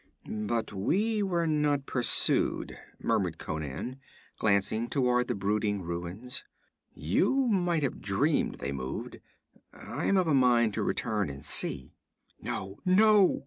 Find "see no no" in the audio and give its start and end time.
11.45-13.39